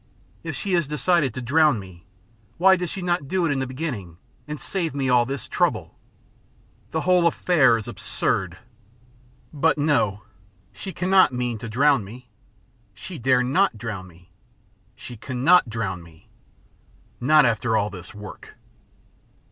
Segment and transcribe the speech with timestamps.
[0.43, 2.07] If she has decided to drown me,
[2.57, 5.95] why did she not do it in the beginning and save me all this trouble?
[6.89, 8.57] The whole affair is absurd....
[9.53, 10.23] But no,
[10.73, 12.27] she cannot mean to drown me.
[12.95, 14.31] She dare not drown me.
[14.95, 16.27] She cannot drown me.
[17.19, 18.55] Not after all this work."